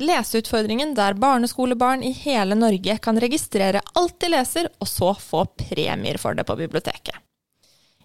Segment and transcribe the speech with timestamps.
[0.00, 6.16] Leseutfordringen der barneskolebarn i hele Norge kan registrere alt de leser, og så få premier
[6.20, 7.16] for det på biblioteket.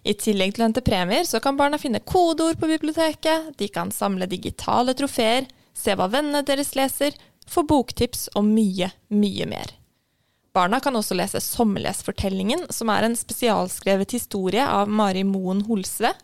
[0.06, 3.90] I tillegg til å hente premier, så kan barna finne kodeord på biblioteket, de kan
[3.90, 7.16] samle digitale trofeer, se hva vennene deres leser,
[7.48, 9.72] få boktips og mye, mye mer.
[10.56, 16.14] Barna kan også lese Sommerlesfortellingen, som er en spesialskrevet historie av Mari Moen Holsve.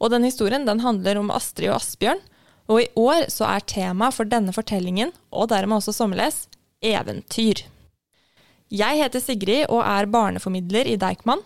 [0.00, 2.22] Og den historien den handler om Astrid og Asbjørn,
[2.66, 6.46] og i år så er temaet for denne fortellingen, og dermed også sommerles,
[6.82, 7.64] eventyr.
[8.74, 11.42] Jeg heter Sigrid og er barneformidler i Deichman.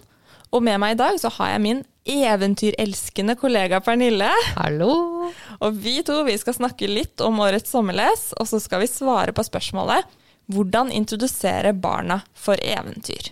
[0.51, 4.31] Og med meg i dag så har jeg min eventyrelskende kollega Pernille.
[4.57, 5.29] Hallo!
[5.61, 9.37] Og vi to vi skal snakke litt om årets sommerles, og så skal vi svare
[9.37, 10.09] på spørsmålet
[10.51, 13.31] hvordan introdusere barna for eventyr.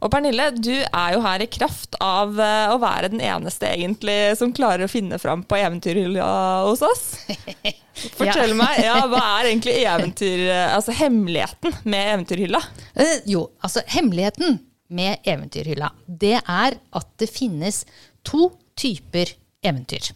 [0.00, 4.16] Og Pernille, du er jo her i kraft av eh, å være den eneste egentlig
[4.38, 6.28] som klarer å finne fram på eventyrhylla
[6.64, 7.04] hos oss.
[8.16, 12.62] Fortell meg, ja, hva er egentlig eventyr, eh, altså hemmeligheten med eventyrhylla?
[12.94, 14.62] Eh, jo, altså hemmeligheten
[14.96, 17.84] med eventyrhylla, det er at det finnes
[18.26, 18.48] to
[18.80, 20.14] typer eventyr.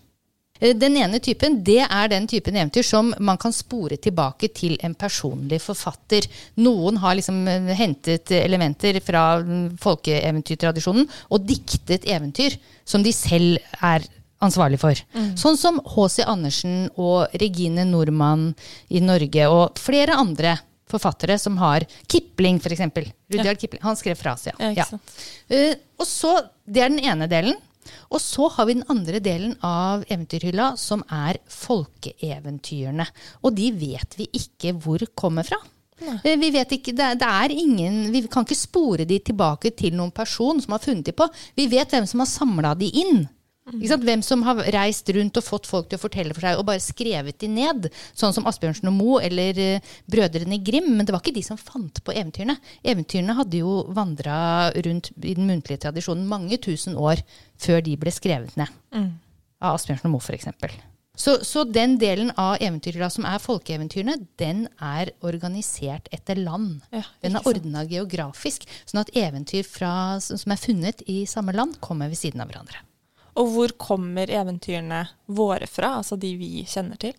[0.65, 4.79] Eh, Den ene typen det er den typen eventyr som man kan spore tilbake til
[4.85, 6.27] en personlig forfatter.
[6.65, 13.61] Noen har liksom eh, hentet elementer fra mm, folkeeventyrtradisjonen og diktet eventyr som de selv
[13.81, 14.05] er
[14.45, 14.99] ansvarlig for.
[15.41, 16.25] Sånn som H.C.
[16.29, 18.51] Andersen og Regine Normann
[18.93, 20.59] i Norge og flere andre
[20.91, 22.83] forfattere som har Kipling, f.eks.
[23.33, 23.83] Rudyard Kipling.
[23.87, 24.59] Han skrev fra seg.
[24.61, 25.01] Ja, ja.
[25.49, 27.57] Eh, og så, Det er den ene delen.
[28.11, 33.07] Og så har vi den andre delen av eventyrhylla, som er folkeeventyrene.
[33.45, 35.61] Og de vet vi ikke hvor kommer fra.
[36.05, 36.19] Nei.
[36.41, 40.11] Vi vet ikke, det det er ingen, vi kan ikke spore de tilbake til noen
[40.15, 41.29] person som har funnet de på.
[41.55, 43.25] Vi vet hvem som har samla de inn.
[43.65, 46.83] Hvem som har reist rundt og fått folk til å fortelle for seg, og bare
[46.85, 47.89] skrevet de ned.
[48.13, 50.91] Sånn som Asbjørnsen og Moe eller uh, Brødrene Grim.
[50.99, 52.59] Men det var ikke de som fant på eventyrene.
[52.85, 57.25] Eventyrene hadde jo vandra rundt i den muntlige tradisjonen mange tusen år
[57.61, 58.73] før de ble skrevet ned.
[59.65, 60.53] Av Asbjørnsen og Moe, f.eks.
[61.17, 66.83] Så, så den delen av eventyrene som er folkeeventyrene, den er organisert etter land.
[66.93, 71.79] Ja, den er ordna geografisk, sånn at eventyr fra, som er funnet i samme land,
[71.81, 72.83] kommer ved siden av hverandre.
[73.41, 77.17] Og hvor kommer eventyrene våre fra, altså de vi kjenner til?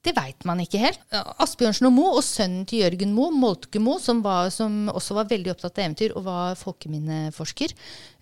[0.00, 1.00] Det veit man ikke helt.
[1.12, 5.28] Asbjørnsen og Moe og sønnen til Jørgen Moe, Moltke Moe, som, var, som også var
[5.28, 7.74] veldig opptatt av eventyr og var folkeminneforsker,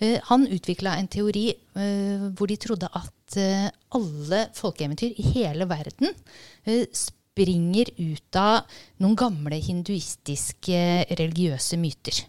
[0.02, 5.68] eh, han utvikla en teori eh, hvor de trodde at eh, alle folkeeventyr i hele
[5.70, 6.10] verden
[6.98, 10.82] springer ut av noen gamle hinduistiske
[11.14, 12.24] religiøse myter.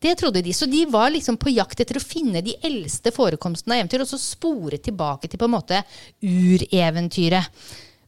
[0.00, 0.54] Det trodde de.
[0.56, 4.08] Så de var liksom på jakt etter å finne de eldste forekomstene av eventyr, og
[4.08, 5.82] så spore tilbake til på en måte
[6.24, 7.64] ureventyret.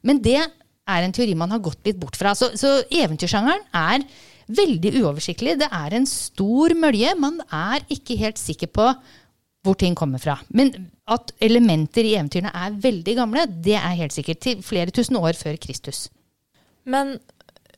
[0.08, 2.34] Men det er en teori man har gått litt bort fra.
[2.38, 4.06] Så, så eventyrsjangeren er
[4.52, 5.58] veldig uoversiktlig.
[5.60, 7.12] Det er en stor mølje.
[7.20, 8.88] Man er ikke helt sikker på
[9.62, 10.40] hvor ting kommer fra.
[10.50, 10.72] Men
[11.12, 14.40] at elementer i eventyrene er veldig gamle, det er helt sikkert.
[14.42, 16.08] Til flere tusen år før Kristus.
[16.82, 17.14] Men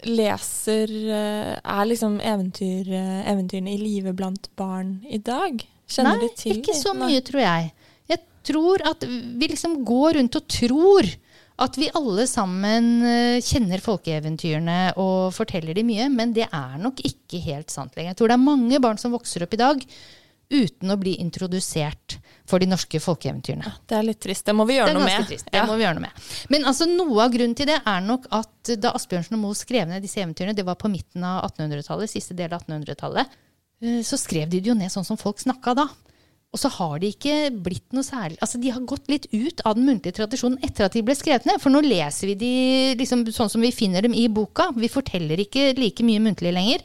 [0.07, 5.63] leser eh, Er liksom eventyr, eh, eventyrene i live blant barn i dag?
[5.89, 7.71] Kjenner Nei, de til ikke så mye, tror jeg.
[8.13, 11.11] Jeg tror at vi liksom går rundt og tror
[11.65, 17.05] at vi alle sammen eh, kjenner folkeeventyrene og forteller de mye, men det er nok
[17.07, 18.13] ikke helt sant lenger.
[18.13, 19.85] Jeg tror det er mange barn som vokser opp i dag
[20.55, 23.73] uten å bli introdusert for de norske folkeeventyrene.
[23.89, 24.45] Det er litt trist.
[24.45, 25.27] Det må vi Det gjøre er noe med.
[25.27, 25.47] trist.
[25.51, 25.65] Det Ja.
[25.67, 26.11] må vi gjøre noe med.
[26.51, 29.89] Men altså, noe av grunnen til det er nok at da Asbjørnsen og Moe skrev
[29.89, 33.27] ned disse eventyrene, det var på midten av 1800-tallet, siste del av 1800-tallet,
[33.83, 35.89] eh, så skrev de det jo ned sånn som folk snakka da.
[36.55, 39.75] Og så har de ikke blitt noe særlig Altså, de har gått litt ut av
[39.75, 41.59] den muntlige tradisjonen etter at de ble skrevet ned.
[41.61, 44.71] For nå leser vi de liksom sånn som vi finner dem i boka.
[44.77, 46.79] Vi forteller ikke like mye muntlig lenger.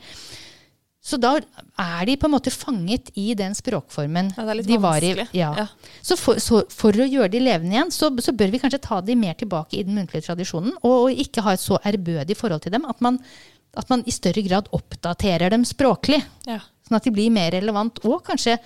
[1.10, 4.68] Så da er de på en måte fanget i den språkformen Ja, det er litt
[4.70, 5.14] de var i.
[5.34, 5.52] Ja.
[5.64, 5.68] Ja.
[6.06, 9.00] Så, for, så for å gjøre de levende igjen, så, så bør vi kanskje ta
[9.06, 12.66] de mer tilbake i den muntlige tradisjonen, og, og ikke ha et så ærbødig forhold
[12.66, 13.18] til dem at man,
[13.80, 16.22] at man i større grad oppdaterer dem språklig.
[16.50, 16.62] Ja.
[16.86, 18.60] Sånn at de blir mer relevant, og kanskje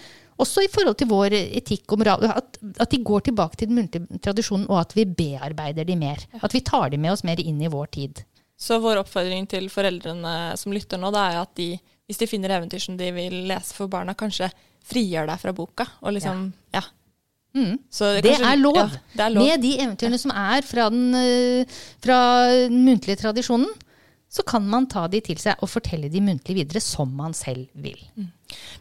[0.43, 2.27] også i forhold til vår etikk og moral.
[2.33, 6.23] At, at de går tilbake til den muntlige tradisjonen, og at vi bearbeider de mer.
[6.41, 8.23] At vi tar de med oss mer inn i vår tid.
[8.59, 11.69] Så vår oppfordring til foreldrene som lytter nå, det er at de,
[12.13, 14.51] hvis de finner eventyr som de vil lese for barna, kanskje
[14.87, 15.87] frigjør deg fra boka.
[16.05, 16.81] Og liksom, ja.
[17.53, 17.75] Mm.
[17.93, 18.75] Så Det kanskje- er lov.
[18.77, 19.43] Ja, det er lov.
[19.47, 21.65] Med de eventyrene som er fra den, eh,
[22.01, 22.19] fra
[22.69, 23.69] den muntlige tradisjonen,
[24.33, 27.67] så kan man ta de til seg og fortelle de muntlig videre som man selv
[27.75, 27.99] vil.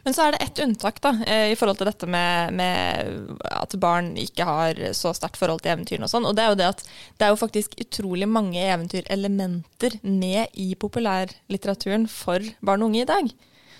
[0.03, 3.77] Men så er det ett unntak da, eh, i forhold til dette med, med at
[3.81, 6.27] barn ikke har så sterkt forhold til eventyrene og sånn.
[6.29, 10.73] Og det er jo det at det er jo faktisk utrolig mange eventyrelementer med i
[10.79, 13.33] populærlitteraturen for barn og unge i dag.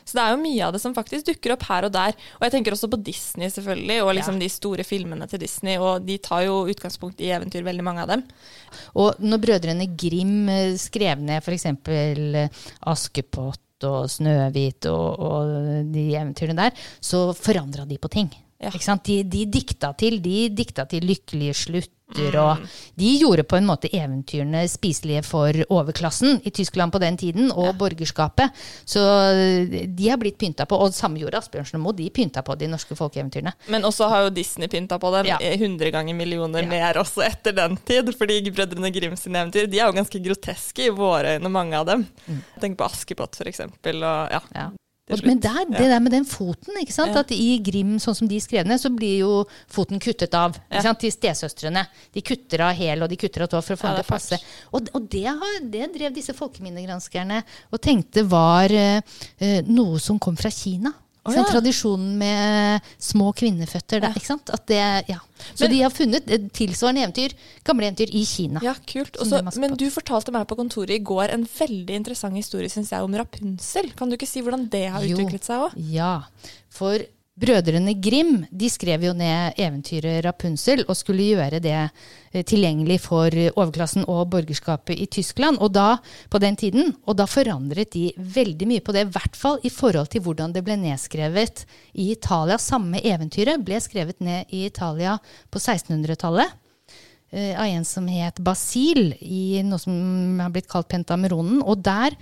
[0.03, 2.15] Så det er jo mye av det som faktisk dukker opp her og der.
[2.37, 5.77] Og jeg tenker også på Disney, selvfølgelig, og liksom de store filmene til Disney.
[5.79, 8.25] Og de tar jo utgangspunkt i eventyr, veldig mange av dem.
[8.99, 11.69] Og når brødrene Grim eh, skrev ned f.eks.
[12.93, 15.53] Askepott og Snøhvit og, og
[15.93, 18.31] de eventyrene der, så forandra de på ting.
[18.63, 18.71] Ja.
[19.03, 21.55] De, de dikta til de dikta til lykkelige
[22.13, 22.67] slutter, Mm.
[22.95, 27.75] de gjorde på en måte eventyrene spiselige for overklassen i Tyskland på den tiden, og
[27.77, 28.51] borgerskapet.
[28.85, 30.75] Så eh, de har blitt pynta på.
[30.79, 31.93] Og samme gjorde Asbjørnsen og Moe.
[31.93, 33.53] De pynta på de norske folkeeventyrene.
[33.69, 35.37] Men også har jo Disney pynta på dem Ja.
[35.39, 36.67] 100 ganger millioner Ja.
[36.69, 38.13] mer også etter den tid.
[38.17, 41.85] Fordi Brødrene Grim sine eventyr de er jo ganske groteske i våre øyne, mange av
[41.85, 42.07] dem.
[42.59, 44.03] Tenk på Askepott, for eksempel.
[44.03, 44.69] Og, ja.
[45.03, 47.11] Men der, det der med den foten, ikke sant?
[47.11, 47.25] Ja.
[47.25, 49.31] at i Grim, sånn som de skrev ned, så blir jo
[49.71, 51.01] foten kuttet av ikke sant?
[51.01, 51.83] til stesøstrene.
[52.15, 54.07] De kutter av hæl og de kutter av tå for å få Ja, det til
[54.07, 54.39] å passe.
[54.71, 59.19] Og, og det, har, det drev disse folkeminnegranskerne og tenkte var eh,
[59.67, 60.93] noe som kom fra Kina.
[61.23, 61.37] Sant?
[61.37, 61.43] ja.
[61.53, 64.01] Tradisjonen med små kvinneføtter.
[64.03, 64.49] Der, ikke sant?
[64.51, 65.19] At det, ja.
[65.55, 67.31] Så Men- de har funnet tilsvarende eventyr,
[67.63, 68.59] gamle eventyr i Kina.
[68.61, 69.15] Ja, kult.
[69.23, 73.01] Også, men du fortalte meg på kontoret i går en veldig interessant historie synes jeg,
[73.01, 73.93] om Rapunsel.
[73.95, 75.15] Kan du ikke si hvordan det har Jo.
[75.15, 75.71] utviklet seg òg?
[75.77, 76.23] Ja,
[76.69, 76.99] for
[77.39, 83.33] brødrene Grim de skrev jo ned eventyret Rapunzel og skulle gjøre det eh, tilgjengelig for
[83.33, 85.57] overklassen og borgerskapet i Tyskland.
[85.57, 85.97] Og da,
[86.29, 89.73] på den tiden, og da forandret de veldig mye på det, i hvert fall i
[89.73, 92.59] forhold til hvordan det ble nedskrevet i Italia.
[92.61, 95.17] Samme eventyret ble skrevet ned i Italia
[95.49, 96.53] på 1600-tallet
[97.33, 101.63] eh, av en som het Basil, i noe som har blitt kalt Pentameronen.
[101.65, 102.13] Og der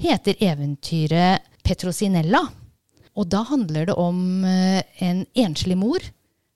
[0.00, 2.46] heter eventyret Petrosinella.
[3.14, 6.02] Og da handler det om eh, en enslig mor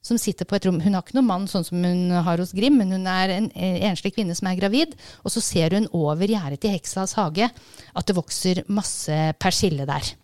[0.04, 0.78] som sitter på et rom.
[0.82, 3.50] Hun har ikke noen mann sånn som hun har hos Grim, men hun er en
[3.54, 4.94] eh, enslig kvinne som er gravid.
[5.24, 10.14] Og så ser hun over gjerdet til heksas hage at det vokser masse persille der.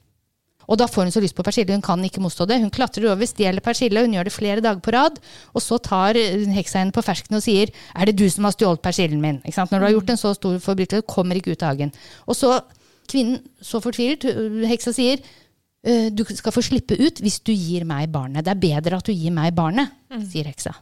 [0.64, 2.56] Og da får hun så lyst på persille, hun kan ikke motstå det.
[2.62, 5.18] Hun klatrer over, stjeler persille, hun gjør det flere dager på rad.
[5.52, 8.56] Og så tar eh, heksa henne på fersken og sier 'Er det du som har
[8.56, 11.76] stjålet persillen min?' Når du har gjort en så stor forbrytelse, kommer ikke ut av
[11.76, 11.92] hagen.
[12.26, 12.60] Og så,
[13.08, 14.24] kvinnen, så fortvilet,
[14.66, 15.43] heksa sier «Øh,
[15.84, 18.44] du skal få slippe ut hvis du gir meg barnet.
[18.46, 19.90] Det er bedre at du gir meg barnet,
[20.30, 20.72] sier heksa.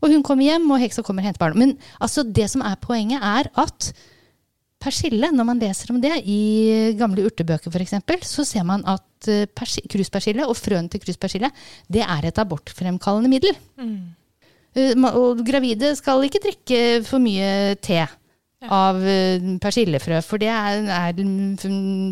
[0.00, 1.58] Og hun kommer hjem, og heksa kommer og henter barnet.
[1.58, 3.88] Men altså, det som er poenget, er at
[4.82, 9.44] persille, når man leser om det i gamle urtebøker f.eks., så ser man at eh,
[9.90, 11.50] kruspersille og frøene til kruspersille,
[11.90, 13.54] det er et abortfremkallende middel.
[13.78, 14.14] Mm.
[14.98, 18.00] ma- Og gravide skal ikke drikke for mye te
[18.70, 21.22] av eh, persillefrø, for det er, er,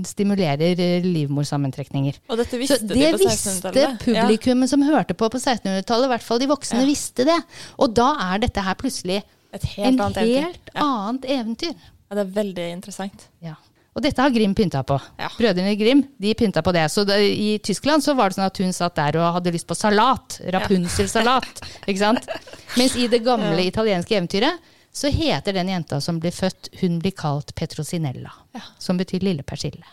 [0.08, 2.20] stimulerer eh, livmorsammentrekninger.
[2.30, 3.74] Og dette Så visste de på 1600-tallet.
[3.74, 6.86] Det visste publikummet som hørte på på 1600-tallet, i hvert fall de voksne Ja.
[6.90, 7.38] visste det.
[7.78, 10.44] Og da er dette her plutselig et helt en annet eventyr.
[10.44, 10.84] helt Ja.
[10.84, 11.74] annet eventyr.
[12.10, 13.28] Ja, det er veldig interessant.
[13.42, 13.54] Ja.
[13.94, 15.00] Og dette har Grim pynta på.
[15.18, 15.28] Ja.
[15.36, 16.84] Brødrene Grim de pynta på det.
[16.90, 19.66] Så det, i Tyskland så var det sånn at hun satt der og hadde lyst
[19.66, 20.40] på salat.
[20.46, 21.60] Rapunzel-salat.
[21.86, 22.26] ikke sant?
[22.78, 24.58] Mens i det gamle italienske eventyret
[24.92, 28.32] så heter den jenta som blir født, hun blir kalt Petrosinella.
[28.56, 28.66] Ja.
[28.78, 29.86] Som betyr lille persille.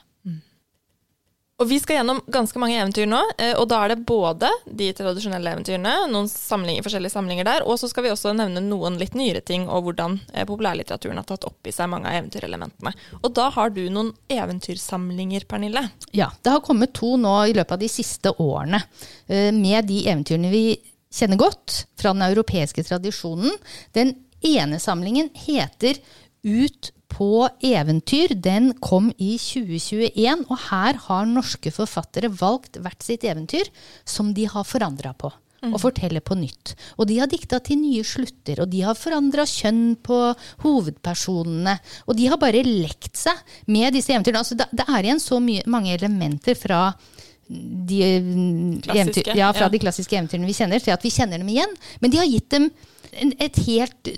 [1.58, 4.92] Og vi skal gjennom ganske mange eventyr nå, eh, og da er det både de
[4.94, 9.18] tradisjonelle eventyrene, noen samlinger, forskjellige samlinger der, og så skal vi også nevne noen litt
[9.18, 12.94] nyere ting, og hvordan eh, populærlitteraturen har tatt opp i seg mange av eventyrelementene.
[13.24, 15.82] Og da har du noen eventyrsamlinger, Pernille.
[16.13, 18.84] Ja, det har kommet to nå i løpet av de siste årene
[19.25, 20.63] eh, med de eventyrene vi
[21.10, 23.58] kjenner godt fra den europeiske tradisjonen.
[23.98, 24.13] Den
[24.46, 26.00] ene samlingen heter
[26.48, 28.36] Ut på eventyr.
[28.36, 33.70] Den kom i 2021, og her har norske forfattere valgt hvert sitt eventyr
[34.06, 35.32] som de har forandra på.
[35.67, 36.75] Og forteller på nytt.
[37.01, 40.20] Og de har dikta til nye slutter, og de har forandra kjønn på
[40.62, 41.74] hovedpersonene.
[42.06, 43.41] Og de har bare lekt seg
[43.74, 44.44] med disse eventyrene.
[44.46, 46.91] Altså, det, er igjen så mye, mange elementer fra
[47.48, 49.72] de, mm, Klassiske, eventyr, ja, fra ja.
[49.74, 51.74] de klassiske eventyrene vi kjenner, til at vi kjenner dem igjen.
[52.03, 52.70] Men de har gitt dem
[53.14, 54.10] et helt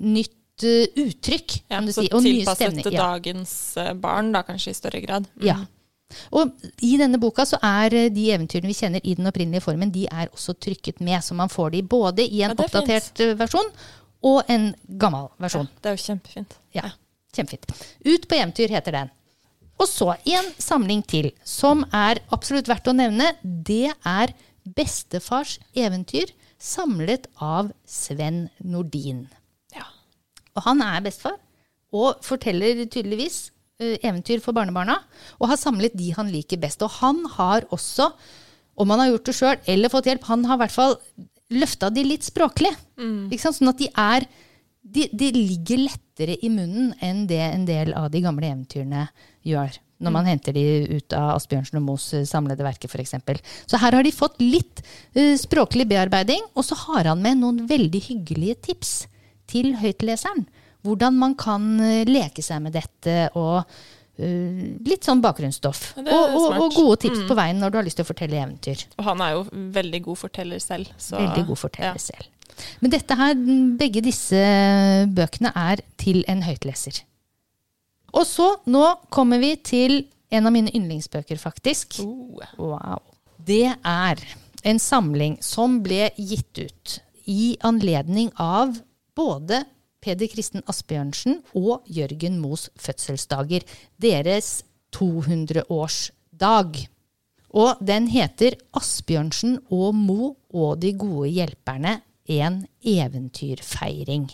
[0.00, 2.08] nytt eh, uttrykk, Ja, kan du si.
[2.12, 2.82] Og nye tilpasset stemninger.
[2.82, 3.06] til Ja.
[3.14, 5.26] dagens eh, barn, da kanskje i større grad.
[5.36, 5.46] Mm.
[5.46, 5.56] Ja.
[6.32, 6.52] Og
[6.84, 10.06] i denne boka så er eh, de eventyrene vi kjenner i den opprinnelige formen, de
[10.10, 13.38] er også trykket med, så man får de både i en Ja, er oppdatert fint.
[13.38, 13.70] versjon
[14.24, 15.68] og en gammel versjon.
[15.82, 16.54] Det er jo kjempefint.
[16.74, 16.90] Ja,
[17.34, 17.66] kjempefint.
[18.06, 19.10] Ut på eventyr heter den.
[19.80, 23.32] Og så en samling til, som er absolutt verdt å nevne.
[23.42, 24.32] Det er
[24.64, 26.30] Bestefars eventyr,
[26.64, 29.26] samlet av Sven Nordin.
[29.74, 29.86] Ja.
[30.56, 31.36] Og han er bestefar,
[31.94, 34.96] og forteller tydeligvis eh, eventyr for barnebarna.
[35.38, 36.82] Og har samlet de han liker best.
[36.82, 38.08] Og han har også,
[38.80, 40.98] om han har gjort det sjøl eller fått hjelp, han har i hvert fall
[41.54, 42.72] løfta de litt språklig.
[43.30, 43.60] Ikke sant?
[43.60, 44.26] Sånn at de er
[44.84, 49.06] de, de ligger lettere i munnen enn det en del av de gamle eventyrene
[49.46, 49.78] gjør.
[50.04, 50.64] Når man henter de
[50.98, 53.16] ut av Asbjørnsen og Moes eh, samlede verker, f.eks.
[53.70, 54.84] Så her har de fått litt
[55.16, 58.94] uh, språklig bearbeiding, og så har han med noen veldig hyggelige tips
[59.50, 60.46] til høytleseren.
[60.84, 65.94] Hvordan man kan eh, leke seg med dette, og uh, litt sånn bakgrunnsstoff.
[66.02, 68.86] Og, og, og gode tips på veien når du har lyst til å fortelle eventyr.
[69.00, 69.48] Og han er jo
[69.80, 70.92] veldig god forteller selv.
[70.98, 72.06] Så, Veldig god forteller ja.
[72.12, 72.30] selv.
[72.78, 73.34] Men dette her,
[73.80, 74.44] begge disse
[75.10, 77.02] bøkene er til en høytleser.
[78.14, 80.04] Og så, nå kommer vi til
[80.34, 81.98] en av mine yndlingsbøker, faktisk.
[82.04, 82.40] Oh.
[82.58, 83.02] Wow.
[83.44, 84.22] Det er
[84.64, 86.98] en samling som ble gitt ut
[87.30, 88.76] i anledning av
[89.16, 89.64] både
[90.04, 93.64] Peder Kristen Asbjørnsen og Jørgen Moes fødselsdager.
[94.00, 94.62] Deres
[94.94, 96.82] 200-årsdag.
[97.54, 102.00] Og den heter Asbjørnsen og Mo og de gode hjelperne.
[102.30, 104.28] En eventyrfeiring.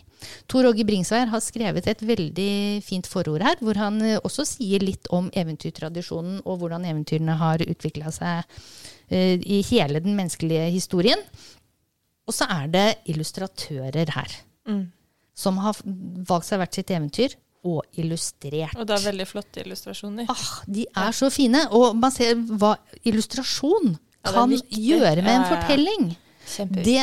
[0.46, 2.50] Tor Åge Bringsvær har skrevet et veldig
[2.86, 7.64] fint forord her, hvor han eh, også sier litt om eventyrtradisjonen og hvordan eventyrene har
[7.64, 8.44] utvikla seg
[9.10, 11.18] eh, i hele den menneskelige historien.
[12.30, 14.34] Og så er det illustratører her,
[15.34, 15.80] som har
[16.28, 17.32] valgt seg hvert sitt eventyr
[17.66, 18.76] og illustrert.
[18.78, 20.30] Og det er veldig flotte illustrasjoner.
[20.30, 21.64] Ah, de er så fine.
[21.74, 25.50] Og man ser hva illustrasjon Ja, kan gjøre med en Ja, ja, ja.
[25.56, 26.06] fortelling.
[26.84, 27.00] Det,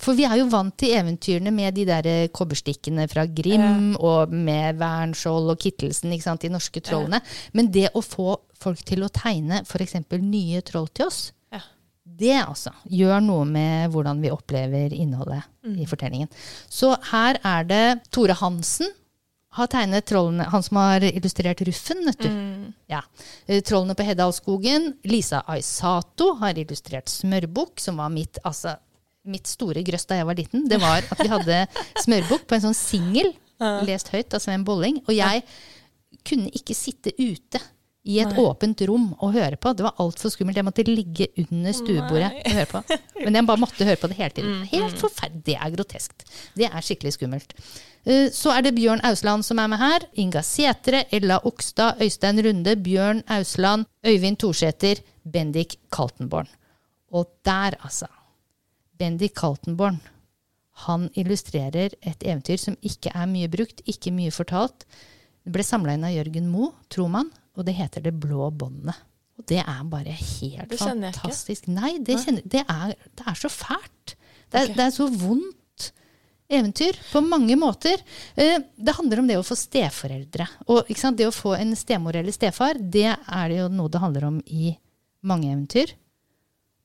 [0.00, 4.32] for vi er jo vant til eventyrene med de der eh, kobberstikkene fra Grim, og
[4.32, 7.20] med Wernskjold og Kittelsen, ikke sant, de norske trollene.
[7.56, 9.96] Men det å få folk til å tegne f.eks.
[10.22, 11.60] nye troll til oss, Ja.
[12.04, 15.76] det altså gjør noe med hvordan vi opplever innholdet Mm.
[15.78, 16.28] i fortellingen.
[16.68, 18.88] Så her er det Tore Hansen
[19.54, 22.28] har tegnet trollene, han som har illustrert Ruffen, vet du.
[22.28, 22.72] Mm.
[22.88, 23.02] Ja.
[23.46, 24.94] Eh, Trollene på Heddalsskogen.
[25.04, 28.74] Lisa Aisato har illustrert Smørbukk, som var mitt, altså,
[29.24, 30.64] mitt store grøss da jeg var liten.
[30.68, 31.60] Det var at vi hadde
[32.02, 33.32] Smørbukk på en sånn singel,
[33.86, 34.98] lest høyt av en Bolling.
[35.06, 35.44] Og jeg
[36.26, 37.60] kunne ikke sitte ute
[38.02, 39.70] i et åpent rom og høre på.
[39.78, 40.58] Det var altfor skummelt.
[40.58, 42.80] Jeg måtte ligge under stuebordet og høre på.
[43.22, 44.64] Men jeg bare måtte høre på det hele tiden.
[44.72, 45.44] Helt forferdelig.
[45.46, 46.24] Det er groteskt.
[46.58, 47.54] Det er skikkelig skummelt.
[48.02, 50.08] Eh, Så er det Bjørn Ausland som er med her.
[50.18, 56.50] Inga Setre, Ella Okstad, Øystein Runde, Bjørn Ausland, Øyvind Thorsæter, Bendik Kaltenborn.
[57.14, 58.10] Og der, altså.
[59.02, 59.98] Bendik Kaltenborn.
[60.86, 64.86] Han illustrerer et eventyr som ikke er mye brukt, ikke mye fortalt.
[65.42, 68.94] Det ble samla inn av Jørgen Moe, tror man, og det heter Det blå båndet.
[69.40, 71.66] Og det er bare helt fantastisk.
[71.72, 74.14] Nei, det, kjenner, det, er, det er så fælt.
[74.52, 74.76] Det er, okay.
[74.78, 75.88] det er så vondt
[76.52, 78.02] eventyr på mange måter.
[78.36, 80.46] Eh, Det handler om det å få steforeldre.
[80.68, 84.28] Og det å få en stemor eller stefar, det er det jo noe det handler
[84.28, 84.76] om i
[85.26, 85.96] mange eventyr.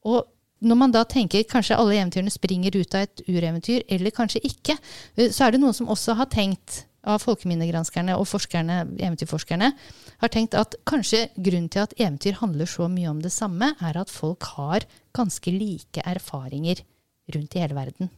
[0.08, 0.26] Og
[0.60, 4.78] når man da tenker kanskje alle eventyrene springer ut av et ureventyr, eller kanskje ikke,
[5.18, 9.72] eh, så er det noen som også har tenkt, av folkeminnegranskerne og forskerne, eventyrforskerne,
[10.20, 14.00] har tenkt at kanskje grunnen til at eventyr handler så mye om det samme, er
[14.02, 14.84] at folk har
[15.16, 16.82] ganske like erfaringer
[17.36, 18.12] rundt i hele verden.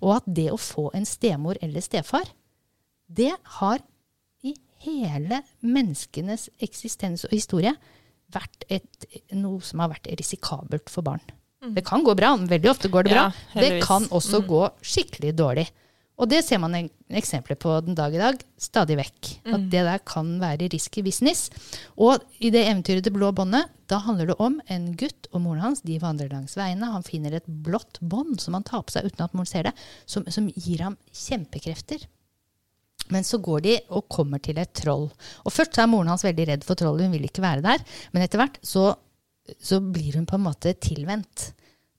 [0.00, 2.30] Og at det å få en stemor eller stefar,
[3.08, 3.82] det har
[4.42, 4.54] i
[4.86, 7.74] hele menneskenes eksistens og historie
[8.32, 11.22] vært et, noe som har vært risikabelt for barn.
[11.62, 13.28] Det kan gå bra, veldig ofte går det bra.
[13.54, 15.68] Ja, det kan også gå skikkelig dårlig.
[16.20, 16.74] Og det ser man
[17.10, 19.30] eksempler på den dag i dag, stadig vekk.
[19.54, 21.48] At det der kan være risky business.
[21.96, 25.62] Og i det eventyret Det blå båndet, da handler det om en gutt og moren
[25.64, 25.82] hans.
[25.86, 26.90] De vandrer langs veiene.
[26.92, 29.74] Han finner et blått bånd som han tar på seg uten at moren ser det,
[30.06, 32.04] som, som gir ham kjempekrefter.
[33.10, 35.08] Men så går de og kommer til et troll.
[35.42, 37.82] Og først er moren hans veldig redd for trollet, hun vil ikke være der.
[38.12, 38.92] Men etter hvert så,
[39.62, 41.52] så blir hun på en måte tilvendt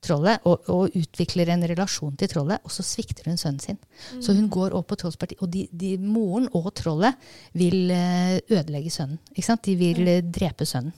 [0.03, 3.79] trollet og, og utvikler en relasjon til trollet, og så svikter hun sønnen sin.
[4.23, 7.15] Så hun går opp på trollspartiet, og de, de, moren og trollet
[7.55, 9.21] vil eh, ødelegge sønnen.
[9.31, 9.63] Ikke sant?
[9.63, 10.33] De vil mm.
[10.35, 10.95] drepe sønnen.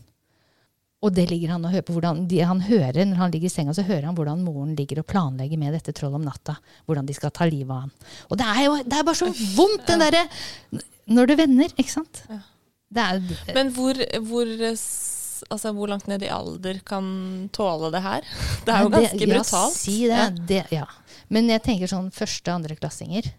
[1.05, 3.53] Og det ligger han og hører på hvordan de, han hører, Når han ligger i
[3.53, 6.55] senga, så hører han hvordan moren ligger og planlegger med dette trollet om natta.
[6.87, 7.91] Hvordan de skal ta livet av ham.
[8.31, 10.23] Og det er jo det er bare så vondt, den derre
[11.13, 12.23] Når det vender, ikke sant?
[12.95, 13.21] Det er,
[13.53, 15.14] Men hvor, hvor, s-
[15.49, 17.05] altså, hvor langt ned i alder kan
[17.55, 18.27] tåle det her?
[18.65, 19.75] Det er jo Nei, ganske ja, brutalt.
[19.77, 20.29] Si det, Ja.
[20.51, 20.85] det, ja.
[21.33, 23.31] Men jeg tenker sånn første- og andreklassinger.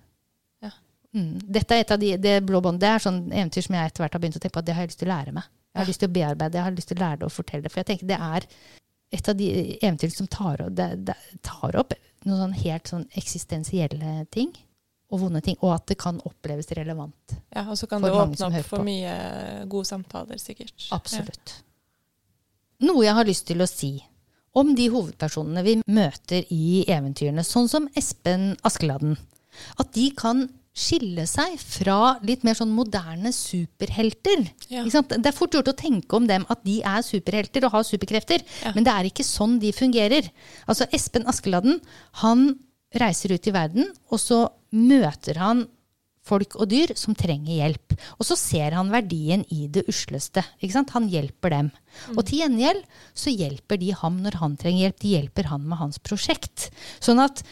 [0.65, 0.71] Ja.
[1.15, 1.35] Mm.
[1.59, 4.05] Dette er et av de, det blå båndet, det er sånn eventyr som jeg etter
[4.05, 5.47] hvert har begynt å tenke på at det har jeg lyst til å lære meg.
[5.77, 7.63] Jeg har lyst til å bearbeide, jeg har lyst til å lære det og fortelle
[7.67, 7.73] det.
[7.73, 8.47] For jeg tenker det er
[9.17, 11.93] et av de eventyr som tar det, det tar opp
[12.27, 14.55] noen sånn helt sånn eksistensielle ting.
[15.15, 15.55] Og vonde ting.
[15.63, 17.37] Og at det kan oppleves relevant.
[17.55, 19.13] Ja, Og så kan det åpne opp for mye
[19.71, 20.89] gode samtaler, sikkert.
[20.91, 21.53] Absolutt.
[22.85, 23.95] Noe jeg har lyst til å si
[24.57, 29.17] om de hovedpersonene vi møter i eventyrene, sånn som Espen Askeladden.
[29.81, 34.43] At de kan skille seg fra litt mer sånn moderne superhelter.
[34.73, 34.83] Ja.
[34.85, 38.45] Det er fort gjort å tenke om dem at de er superhelter og har superkrefter,
[38.65, 38.73] Ja.
[38.75, 40.29] men det er ikke sånn de fungerer.
[40.69, 41.81] Altså Espen Askeladden,
[42.25, 42.59] han
[42.95, 44.43] reiser ut i verden, og så
[44.73, 45.67] møter han
[46.27, 47.95] folk og dyr som trenger hjelp.
[48.19, 50.43] Og så ser han verdien i det usleste.
[50.93, 51.71] Han hjelper dem.
[52.17, 52.83] Og til gjengjeld
[53.17, 54.99] så hjelper de ham når han trenger hjelp.
[55.05, 56.71] De hjelper han med hans prosjekt.
[57.01, 57.43] Sånn at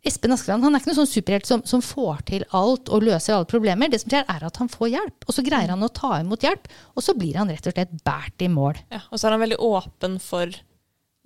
[0.00, 3.34] Espen Askeland han er ikke noen sånn superhelt som, som får til alt og løser
[3.36, 3.90] alle problemer.
[3.92, 5.26] Det som skjer, er at han får hjelp.
[5.28, 7.92] Og så greier han å ta imot hjelp, og så blir han rett og slett
[8.06, 8.80] båret i mål.
[8.88, 10.56] Ja, og så er han veldig åpen for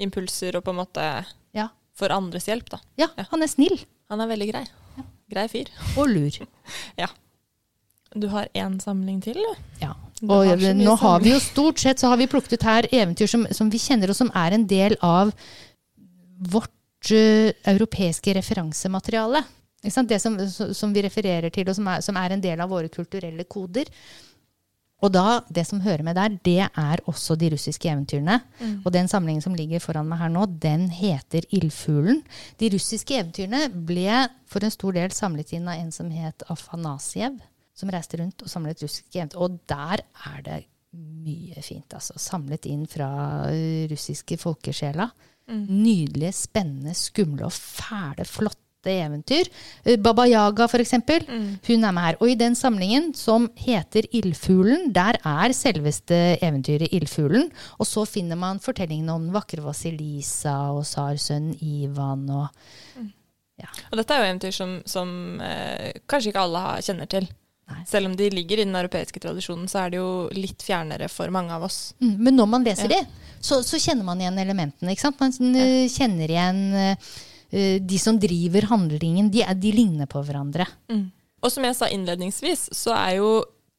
[0.03, 1.05] impulser og på en måte
[1.55, 1.69] Ja.
[1.95, 2.81] for andres hjelp, da.
[2.99, 3.25] ja, Ja.
[3.31, 3.79] han er snill
[4.11, 4.65] Han er veldig grei.
[5.33, 5.71] Grei fyr.
[5.97, 6.41] og lur.
[7.03, 7.11] ja.
[8.15, 9.41] Du har én samling til.
[9.81, 9.95] Ja.
[10.23, 13.29] Og har nå har vi jo stort sett så har vi plukket ut her eventyr
[13.29, 15.33] som, som vi kjenner, og som er en del av
[16.55, 19.43] vårt eh, europeiske referansemateriale.
[19.83, 20.09] Ikke sant?
[20.09, 22.89] Det som, som vi refererer til, og som er, som er en del av våre
[22.93, 23.91] kulturelle koder.
[25.05, 28.39] Og da, det som hører med der, det er også de russiske eventyrene.
[28.87, 32.23] Og den samlingen som ligger foran meg her nå, den heter Ildfuglen.
[32.61, 37.37] De russiske eventyrene ble for en stor del samlet inn av en som het Afanasiev,
[37.77, 39.43] som reiste rundt og samlet russiske eventyr.
[39.45, 40.63] Og der er det
[40.95, 42.17] mye fint, altså.
[42.23, 43.11] Samlet inn fra
[43.51, 45.11] uh, russiske folkesjela.
[45.45, 49.49] Nydelige, spennende, skumle og fæle, flotte eventyr.
[49.85, 51.25] Eh, Baba Yaga, for eksempel.
[51.29, 52.19] Hun er med her.
[52.21, 57.51] Og i den samlingen som heter Ildfuglen, der er selveste eventyret Ildfuglen.
[57.79, 62.49] Og så finner man fortellingene om den vakre Vasilisa og tsarsønnen Ivan og
[63.61, 63.71] ja.
[63.93, 65.11] Og dette er jo eventyr som, som
[65.43, 67.29] eh, kanskje ikke alle kjenner til.
[67.71, 67.81] Nei.
[67.89, 71.31] Selv om de ligger i den europeiske tradisjonen, så er det jo litt fjernere for
[71.33, 71.95] mange av oss.
[72.03, 72.99] Mm, Men når man leser Ja.
[72.99, 74.93] det, så, så kjenner man igjen elementene.
[74.93, 75.21] Ikke sant?
[75.23, 75.87] Man ja.
[75.93, 77.15] kjenner igjen eh, eh,
[77.81, 79.29] de som driver handlingen.
[79.31, 80.67] De, er, de ligner på hverandre.
[81.45, 83.29] Og som jeg sa innledningsvis, så er jo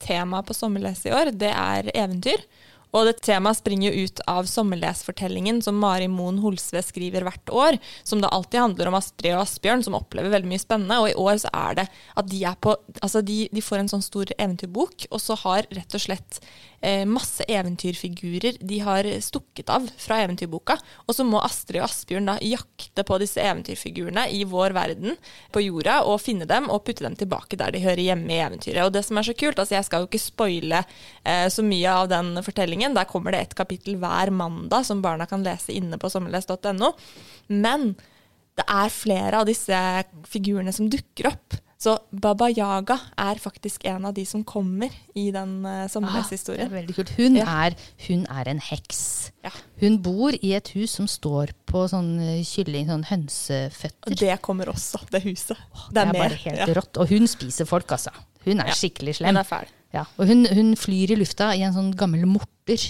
[0.03, 2.43] temaet på sommerlese i år, det er eventyr.
[2.93, 7.79] Og det temaet springer jo ut av sommerlesfortellingen som Mari Moen Holsve skriver hvert år,
[8.03, 10.99] som da alltid handler om Astrid og Asbjørn, som opplever veldig mye spennende.
[11.01, 13.89] Og i år så er det at de er på Altså, de, de får en
[13.91, 16.39] sånn stor eventyrbok, og så har rett og slett
[16.85, 20.77] eh, masse eventyrfigurer de har stukket av fra eventyrboka.
[21.05, 25.17] Og så må Astrid og Asbjørn da jakte på disse eventyrfigurene i vår verden
[25.55, 28.83] på jorda, og finne dem og putte dem tilbake der de hører hjemme i eventyret.
[28.85, 30.83] Og det som er så kult, altså jeg skal jo ikke spoile
[31.23, 35.25] eh, så mye av den fortellingen, der kommer det et kapittel hver mandag som barna
[35.25, 36.91] kan lese inne på sommerles.no.
[37.49, 37.95] Men
[38.55, 39.75] det er flere av disse
[40.29, 41.57] figurene som dukker opp.
[41.77, 46.69] Så Baba Yaga er faktisk en av de som kommer i den uh, sommerleshistorien.
[46.71, 47.11] Ah, veldig kult.
[47.17, 47.45] Hun, Ja.
[47.67, 47.75] er,
[48.07, 49.01] hun er en heks.
[49.43, 49.51] Ja.
[49.81, 54.15] Hun bor i et hus som står på sånn eh, kylling, sånn Og hønseføtter.
[54.17, 55.59] det kommer også, det huset.
[55.91, 56.15] Det er med.
[56.23, 56.73] bare helt Ja.
[56.79, 56.97] rått.
[56.97, 58.15] Og hun spiser folk, altså.
[58.45, 58.77] Hun er Ja.
[58.77, 59.33] skikkelig slem.
[59.33, 59.67] Hun er fæl.
[59.95, 62.81] Ja, og hun, hun flyr i lufta i en sånn gammel morter.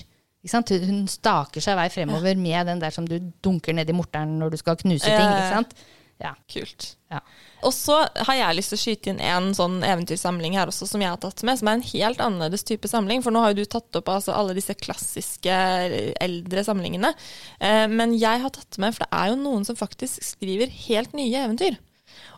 [0.45, 4.51] Hun- staker seg vei fremover med den der som du dunker ned i morteren når
[4.51, 5.31] du skal knuse ting.
[5.33, 5.73] Ikke sant?
[6.21, 6.33] Ja.
[6.47, 6.95] Kult.
[7.11, 7.19] Ja.
[7.65, 11.01] Og så har jeg lyst til å skyte inn en sånn eventyrsamling her også, som
[11.01, 13.21] jeg har tatt med, som er en helt annerledes type samling.
[13.25, 17.11] For nå har jo du tatt opp altså, alle disse klassiske eh, eldre samlingene.
[17.59, 21.11] Eh, men jeg har tatt med, for det er jo noen som faktisk skriver helt
[21.17, 21.77] nye eventyr.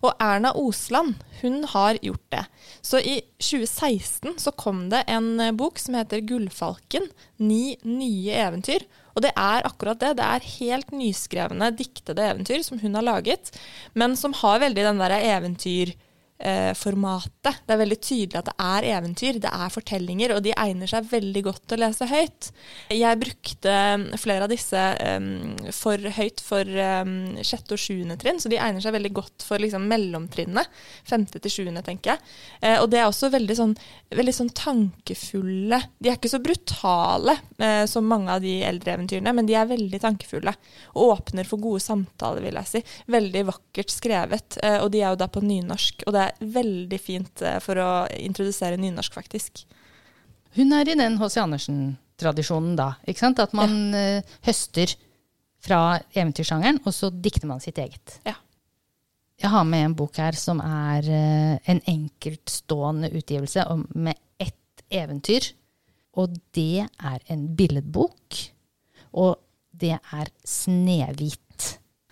[0.03, 2.43] Og Erna Osland, hun har gjort det.
[2.81, 7.09] Så i 2016 så kom det en eh, bok som heter Gullfalken.
[7.37, 8.85] Ni nye eventyr.
[9.17, 10.13] Og det er akkurat det.
[10.19, 13.49] Det er helt nyskrevne, diktede eventyr som hun har laget,
[13.97, 15.17] men som har veldig den derre
[16.37, 17.61] eventyrformatet.
[17.65, 21.07] det er veldig tydelig at det er eventyr, det er fortellinger, og de egner seg
[21.09, 22.49] veldig godt til å lese høyt.
[22.93, 23.73] Jeg brukte
[24.21, 28.83] flere av disse em, for høyt for um, sjette og sjuende trinn, så de egner
[28.83, 30.69] seg veldig godt for liksom, mellomtrinnet.
[31.07, 32.35] Femte til sjuende, tenker jeg.
[32.61, 33.75] Eh, og det er også veldig sånn,
[34.13, 35.81] veldig sånn tankefulle.
[35.97, 37.56] De er ikke så brutale eh,
[37.89, 40.53] som mange av de eldre eventyrene, men de er veldig tankefulle.
[40.93, 42.81] Og åpner for gode samtaler, vil jeg si.
[43.13, 44.59] Veldig vakkert skrevet.
[44.61, 46.05] Eh, og de er jo da på nynorsk.
[46.05, 47.89] Og det er veldig fint eh, for å
[48.19, 49.65] introdusere nynorsk, faktisk.
[50.57, 51.39] Hun er i den H.C.
[51.41, 52.91] Andersen-tradisjonen da.
[53.05, 53.41] ikke sant?
[53.43, 54.21] At man ja.
[54.47, 54.93] høster
[55.63, 58.19] fra eventyrsjangeren, og så dikter man sitt eget.
[58.27, 58.37] Ja.
[59.37, 65.51] Jeg har med en bok her som er eh, en enkeltstående utgivelse med ett eventyr.
[66.17, 68.39] Og det er en billedbok.
[69.17, 69.37] Og
[69.77, 71.43] det er Snehvit.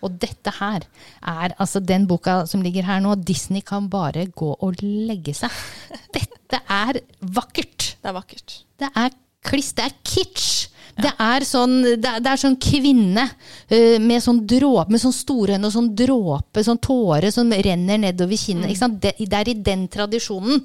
[0.04, 0.84] Og dette her
[1.24, 3.16] er altså den boka som ligger her nå.
[3.26, 5.52] Disney kan bare gå og legge seg.
[6.16, 7.96] Dette er vakkert.
[8.02, 8.58] Det er vakkert.
[8.78, 9.14] Det er
[9.46, 10.66] kliss, det er kitsch.
[10.96, 15.12] Det, er sånn, det, er, det er sånn kvinne uh, med sånn dråpe, med sånn
[15.12, 18.70] store øyne og sånn dråpe, sånn tåre som renner nedover kinnet.
[18.70, 18.96] ikke sant?
[19.02, 20.62] Det, det er i den tradisjonen.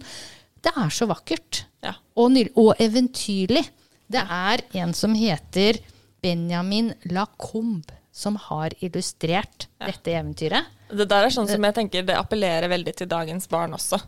[0.61, 1.63] Det er så vakkert.
[1.83, 1.95] Ja.
[2.19, 3.63] Og, og eventyrlig.
[4.11, 5.79] Det er en som heter
[6.21, 10.67] Benjamin Lacombe, som har illustrert dette eventyret.
[10.91, 14.01] Det der er sånn som jeg tenker det appellerer veldig til dagens barn også,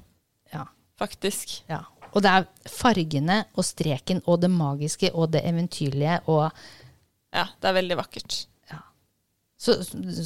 [0.54, 0.66] Ja,
[1.00, 1.62] faktisk.
[1.72, 1.82] ja.
[2.14, 6.52] Og det er fargene og streken og det magiske og det eventyrlige og
[7.34, 8.44] Ja, det er veldig vakkert.
[9.64, 9.78] Så,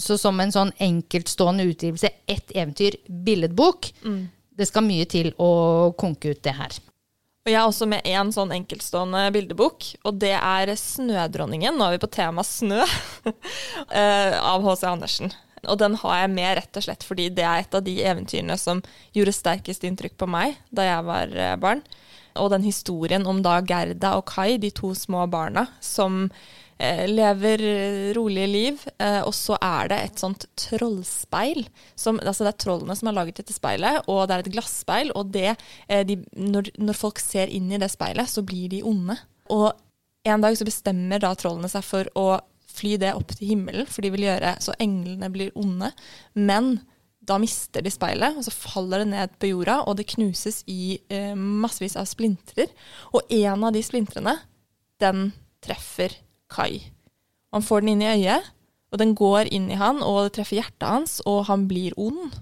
[0.02, 3.92] så som en sånn enkeltstående utgivelse, ett eventyr, billedbok,
[4.58, 6.78] det skal mye til å konke ut det her.
[7.48, 11.78] Og jeg er også med én sånn enkeltstående bildebok, og det er 'Snødronningen'.
[11.80, 12.82] Nå er vi på tema snø,
[13.92, 14.84] eh, av H.C.
[14.84, 15.32] Andersen.
[15.66, 18.58] Og den har jeg med rett og slett fordi det er et av de eventyrene
[18.60, 18.84] som
[19.16, 21.82] gjorde sterkest inntrykk på meg da jeg var eh, barn.
[22.38, 26.28] Og den historien om da Gerda og Kai, de to små barna, som
[26.80, 28.84] lever eh, rolige liv.
[29.02, 31.66] Eh, og så er det et sånt trollspeil.
[31.96, 35.14] Som, altså det er trollene som har laget dette speilet, og det er et glasspeil.
[35.18, 35.56] Og det,
[35.88, 39.18] eh, de, når, når folk ser inn i det speilet, så blir de onde.
[39.54, 39.72] Og
[40.28, 42.28] en dag så bestemmer da trollene seg for å
[42.78, 45.90] fly det opp til himmelen, for de vil gjøre så englene blir onde.
[46.38, 46.76] Men
[47.28, 51.00] da mister de speilet, og så faller det ned på jorda, og det knuses i
[51.12, 52.70] eh, massevis av splintrer.
[53.18, 54.38] Og en av de splintrene,
[55.02, 55.32] den
[55.64, 56.14] treffer
[56.52, 56.92] Kai.
[57.56, 58.52] Han får den inn i øyet,
[58.92, 62.38] og den går inn i han, og det treffer hjertet hans, og han blir ond.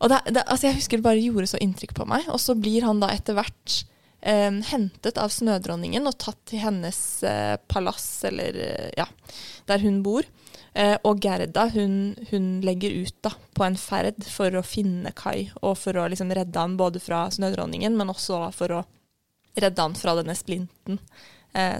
[0.00, 2.26] Og det, det, altså jeg husker det bare gjorde så inntrykk på meg.
[2.32, 3.76] Og så blir han da etter hvert
[4.20, 9.08] eh, hentet av snødronningen og tatt til hennes eh, palass, eller eh, ja,
[9.68, 10.28] der hun bor.
[10.76, 15.48] Eh, og Gerda hun, hun legger ut da, på en ferd for å finne Kai,
[15.62, 18.84] og for å liksom redde han både fra snødronningen, men også for å
[19.56, 21.00] redde han fra denne splinten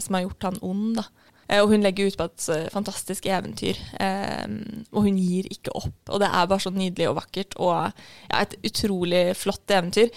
[0.01, 0.97] som har gjort han ond.
[1.01, 1.05] da.
[1.49, 4.49] Eh, Og hun legger ut på et eh, fantastisk eventyr, eh,
[4.93, 6.01] og hun gir ikke opp.
[6.11, 7.93] Og det er bare så nydelig og vakkert, og
[8.31, 10.11] ja, et utrolig flott eventyr.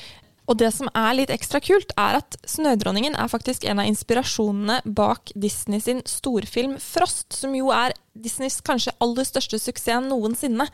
[0.50, 4.82] Og det som er litt ekstra kult, er at 'Snødronningen' er faktisk en av inspirasjonene
[4.84, 10.68] bak Disney sin storfilm 'Frost', som jo er Disneys kanskje aller største suksess noensinne.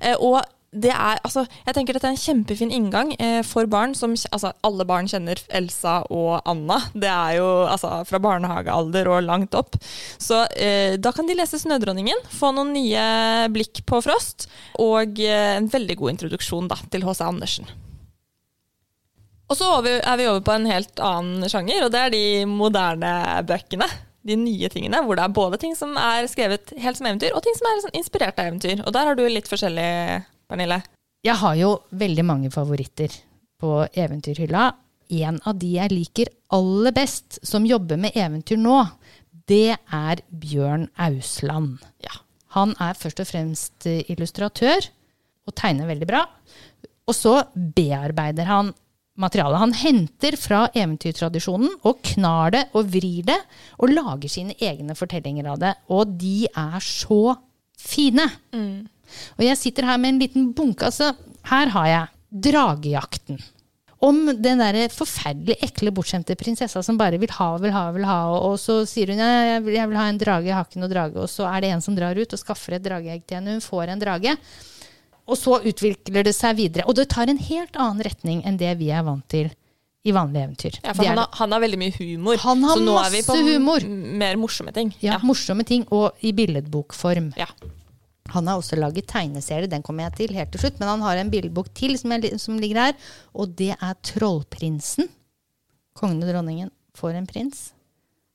[0.00, 3.90] Eh, og det er, altså, jeg tenker dette er en kjempefin inngang eh, for barn
[3.98, 6.78] som altså, Alle barn kjenner Elsa og Anna.
[6.94, 9.74] Det er jo altså, fra barnehagealder og langt opp.
[10.22, 13.02] Så eh, da kan de lese 'Snødronningen', få noen nye
[13.50, 14.46] blikk på Frost,
[14.78, 17.26] og eh, en veldig god introduksjon da, til H.C.
[17.26, 17.66] Andersen.
[19.50, 22.24] Og så er vi, er over på en helt annen sjanger, og det er de
[22.46, 23.90] moderne bøkene.
[24.22, 27.42] De nye tingene, hvor det er både ting som er skrevet helt som eventyr, og
[27.42, 28.84] ting som er inspirert av eventyr.
[28.84, 29.88] Og der har du litt forskjellig,
[30.50, 30.80] Pernille.
[31.22, 33.12] Jeg har jo veldig mange favoritter
[33.60, 34.70] på eventyrhylla.
[35.20, 38.80] En av de jeg liker aller best, som jobber med eventyr nå,
[39.50, 41.78] det er Bjørn Ausland.
[42.02, 42.22] Ja.
[42.56, 44.88] Han er først og fremst eh, illustratør
[45.46, 46.24] og tegner veldig bra.
[47.06, 48.72] Og så bearbeider han
[49.20, 49.60] materialet.
[49.62, 53.38] Han henter fra eventyrtradisjonen og knar det og vrir det,
[53.78, 55.74] og lager sine egne fortellinger av det.
[55.94, 57.36] Og de er så
[57.78, 58.26] fine!
[59.38, 60.90] Og jeg sitter her med en liten bunke.
[60.90, 61.12] Altså,
[61.50, 63.40] her har jeg Dragejakten.
[64.00, 68.18] Om den der forferdelig ekle, bortskjemte prinsessa som bare vil ha, vil ha, vil ha.
[68.38, 70.80] Og så sier hun ja, jeg vil, jeg vil ha en drage, jeg har ikke
[70.80, 71.18] noe drage.
[71.20, 73.58] Og så er det en som drar ut og skaffer et drageegg til henne.
[73.58, 74.36] Hun får en drage.
[75.30, 76.86] Og så utvikler det seg videre.
[76.88, 79.50] Og det tar en helt annen retning enn det vi er vant til
[80.00, 80.78] i vanlige eventyr.
[80.80, 82.40] Ja, for han har, han har veldig mye humor.
[82.40, 83.84] Han har så nå er vi på masse humor.
[84.22, 84.94] mer morsomme ting.
[85.04, 87.34] ja, morsomme ting, og i billedbokform.
[87.36, 87.50] Ja.
[88.34, 90.80] Han har også laget tegneserie, den kommer jeg til helt til slutt.
[90.80, 95.08] Men han har en bildebok til som, jeg, som ligger her, og det er Trollprinsen.
[95.98, 97.70] Kongen og dronningen får en prins.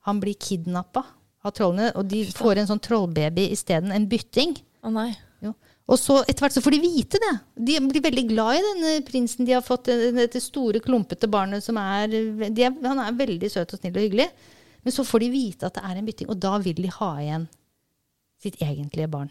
[0.06, 1.02] Han blir kidnappa
[1.46, 3.94] av trollene, og de får en sånn trollbaby isteden.
[3.94, 4.54] En bytting.
[4.86, 5.10] Å nei.
[5.44, 5.52] Jo.
[5.86, 7.32] Og så etter hvert så får de vite det.
[7.68, 9.88] De blir veldig glad i denne prinsen de har fått.
[9.92, 13.94] eh, Dette store, klumpete barnet som er, de er Han er veldig søt og snill
[13.94, 14.28] og hyggelig.
[14.82, 17.10] Men så får de vite at det er en bytting, og da vil de ha
[17.22, 17.48] igjen
[18.42, 19.30] sitt egentlige barn.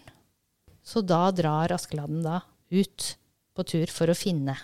[0.85, 3.15] Så da drar Askeladden da ut
[3.55, 4.57] på tur for å finne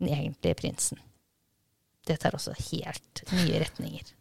[0.00, 1.00] den egentlige prinsen.
[2.08, 4.14] Dette er også helt nye retninger.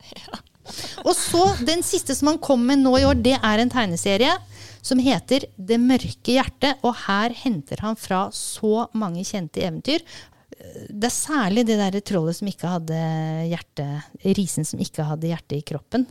[1.08, 4.36] Og så, den siste som han kom med nå i år, det er en tegneserie
[4.86, 6.84] som heter Det mørke hjertet.
[6.84, 10.04] Og her henter han fra så mange kjente eventyr.
[10.90, 13.02] Det er særlig det derre trollet som ikke hadde
[13.48, 13.88] hjerte
[14.36, 16.06] Risen som ikke hadde hjerte i kroppen.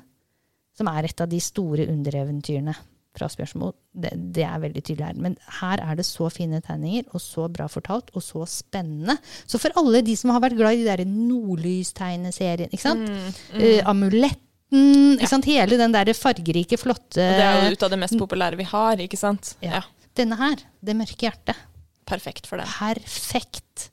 [0.79, 2.75] Som er et av de store undereventyrene
[3.19, 3.75] fra spørsmål.
[3.93, 5.21] det, det er veldig tydelig her.
[5.21, 9.19] Men her er det så fine tegninger, og så bra fortalt, og så spennende.
[9.47, 13.11] Så for alle de som har vært glad i de der nordlystegneseriene, ikke sant.
[13.55, 15.49] Eh, amuletten, ikke sant.
[15.51, 18.69] Hele den der fargerike, flotte Og det er jo ut av det mest populære vi
[18.69, 19.55] har, ikke sant?
[19.65, 19.83] Ja.
[20.19, 21.59] Denne her, Det mørke hjertet.
[22.09, 22.67] Perfekt for den.
[22.67, 23.91] Perfekt.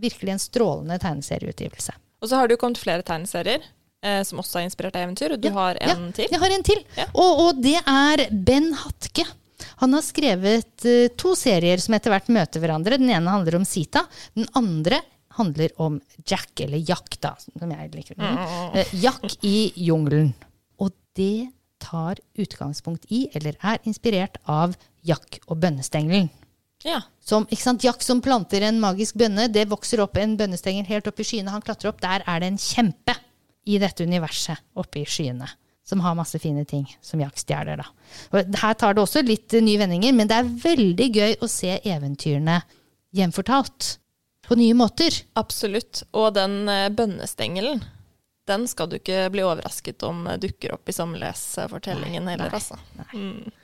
[0.00, 1.92] Virkelig en strålende tegneserieutgivelse.
[2.20, 3.64] Og så har det jo kommet flere tegneserier
[4.04, 6.28] eh, som også er inspirert av eventyr, og du Ja, har en ja, til.
[6.30, 6.82] Jeg har en til.
[6.96, 7.06] Ja.
[7.14, 9.26] Og, og det er Ben Hatke.
[9.82, 12.98] Han har skrevet uh, to serier som etter hvert møter hverandre.
[13.00, 14.06] Den ene handler om Sita.
[14.36, 15.00] Den andre
[15.36, 18.18] handler om Jack, eller Jack, da, som jeg liker.
[18.18, 18.80] Mm.
[19.00, 20.32] Jack i jungelen.
[20.82, 26.28] Og det tar utgangspunkt i, eller er inspirert av, Jack og bønnestengelen.
[26.84, 27.00] Ja.
[27.24, 31.20] Som, sant, Jack som planter en magisk bønne, det vokser opp en bønnestengel helt opp
[31.20, 31.52] i skyene.
[31.54, 33.16] Han klatrer opp, der er det en kjempe
[33.64, 35.48] i dette universet oppe i skyene.
[35.86, 37.86] Som har masse fine ting som jaktstjeler, da.
[38.30, 41.48] Og her tar det også litt eh, nye vendinger, men det er veldig gøy å
[41.50, 42.60] se eventyrene
[43.16, 43.96] gjenfortalt.
[44.46, 45.14] På nye måter.
[45.38, 46.04] Absolutt.
[46.14, 47.82] Og den eh, bønnestengelen,
[48.50, 52.60] den skal du ikke bli overrasket om eh, dukker opp i samlesefortellingen Nei, heller, nei,
[52.60, 52.78] altså.
[53.14, 53.59] Mm.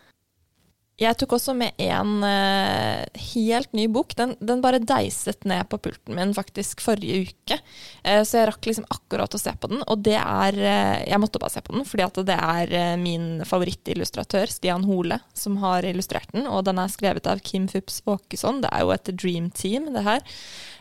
[0.96, 3.04] Jeg tok også med en uh,
[3.34, 4.14] helt ny bok.
[4.16, 7.58] Den, den bare deiset ned på pulten min faktisk forrige uke.
[8.00, 9.82] Uh, så jeg rakk liksom akkurat å se på den.
[9.84, 13.44] Og det er uh, Jeg måtte bare se på den, fordi at det er min
[13.44, 16.48] favorittillustratør, Stian Hole, som har illustrert den.
[16.48, 18.64] Og den er skrevet av Kim Fups Åkesson.
[18.64, 20.24] Det er jo et dream team, det her.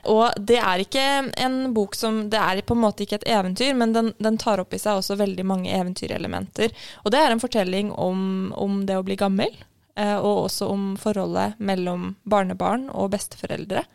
[0.08, 1.06] Og det er ikke
[1.44, 4.64] en bok som Det er på en måte ikke et eventyr, men den, den tar
[4.64, 6.72] opp i seg også veldig mange eventyrelementer.
[7.04, 9.52] Og det er en fortelling om, om det å bli gammel,
[9.96, 13.86] og også om forholdet mellom barnebarn og besteforeldre.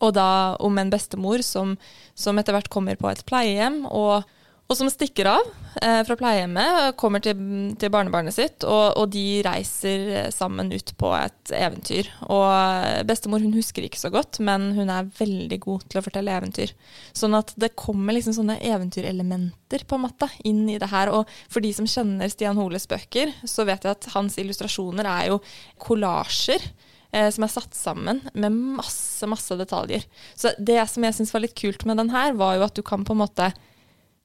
[0.00, 1.74] Og da om en bestemor som,
[2.16, 4.28] som etter hvert kommer på et pleiehjem, og,
[4.70, 5.48] og som stikker av
[5.82, 7.38] eh, fra pleiehjemmet, kommer til,
[7.80, 12.10] til barnebarnet sitt, og, og de reiser sammen ut på et eventyr.
[12.30, 16.36] Og bestemor hun husker ikke så godt, men hun er veldig god til å fortelle
[16.38, 16.74] eventyr.
[17.16, 21.10] Sånn at det kommer liksom sånne eventyrelementer på en måte inn i det her.
[21.18, 25.32] Og for de som kjenner Stian Holes bøker, så vet jeg at hans illustrasjoner er
[25.32, 25.40] jo
[25.82, 26.62] kollasjer
[27.10, 30.06] eh, som er satt sammen med masse, masse detaljer.
[30.38, 32.84] Så det som jeg syns var litt kult med den her, var jo at du
[32.86, 33.50] kan på en måte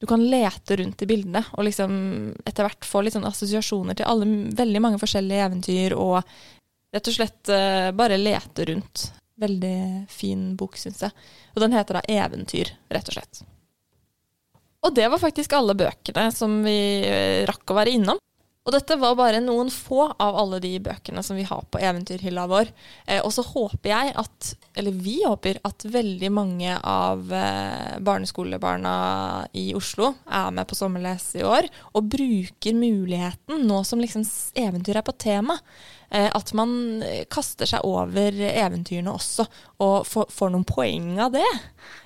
[0.01, 1.93] du kan lete rundt i bildene og liksom
[2.45, 4.27] etter hvert få litt sånn assosiasjoner til alle,
[4.57, 6.19] veldig mange forskjellige eventyr, og
[6.95, 9.07] rett og slett uh, bare lete rundt.
[9.35, 11.11] Veldig fin bok, syns jeg.
[11.55, 13.41] Og den heter da Eventyr, rett og slett.
[14.85, 18.21] Og det var faktisk alle bøkene som vi eh, rakk å være innom.
[18.65, 22.45] Og dette var bare noen få av alle de bøkene som vi har på eventyrhylla
[22.49, 22.71] vår.
[23.05, 28.95] Eh, og så håper jeg at, eller vi håper, at veldig mange av eh, barneskolebarna
[29.55, 34.75] i Oslo er med på sommerles i år, og bruker muligheten nå som liksom eventyret
[34.75, 35.57] eventyr er på tema.
[36.09, 39.47] Eh, at man eh, kaster seg over eventyrene også,
[39.83, 41.45] og får, noen poeng av det.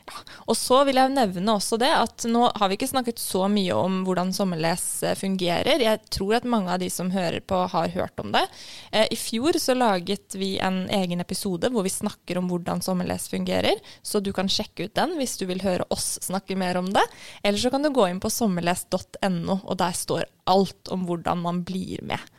[0.09, 0.21] Ja.
[0.49, 3.75] Og så vil jeg nevne også det at nå har vi ikke snakket så mye
[3.77, 5.83] om hvordan sommerles eh, fungerer.
[5.83, 8.45] Jeg tror at mange av de som hører på, har hørt om det.
[8.89, 13.77] I fjor så laget vi en egen episode hvor vi snakker om hvordan sommerles fungerer,
[14.01, 17.05] så du kan sjekke ut den hvis du vil høre oss snakke mer om det.
[17.43, 21.63] Eller så kan du gå inn på sommerles.no, og der står alt om hvordan man
[21.67, 22.38] blir med.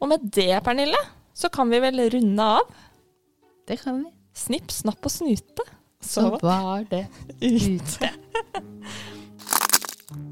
[0.00, 0.98] Og med det, Pernille,
[1.36, 2.70] så kan vi vel runde av.
[3.68, 4.10] Det kan vi.
[4.36, 5.66] Snipp, snapp og snute.
[6.00, 7.02] Så var det
[7.44, 8.08] ute.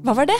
[0.03, 0.39] Hva var det?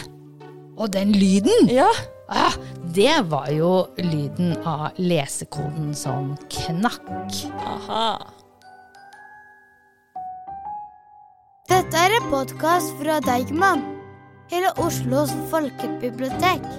[0.80, 1.70] Og den lyden!
[1.74, 1.90] Ja,
[2.30, 2.54] Ah,
[2.94, 7.40] det var jo lyden av lesekoden som knakk.
[7.58, 8.20] aha.
[11.70, 13.82] Dette er en podkast fra Deigman,
[14.54, 16.70] hele Oslos folkebibliotek.